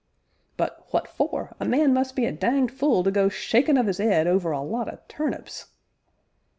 "But 0.57 0.87
what 0.89 1.07
for? 1.07 1.53
a 1.59 1.65
man 1.65 1.93
must 1.93 2.15
be 2.15 2.25
a 2.25 2.31
danged 2.31 2.73
fule 2.73 3.03
to 3.03 3.11
go 3.11 3.29
shakin' 3.29 3.77
of 3.77 3.87
'is 3.87 3.99
'ead 3.99 4.25
over 4.25 4.51
a 4.51 4.59
lot 4.59 4.89
o' 4.91 4.97
turnips!" 5.07 5.67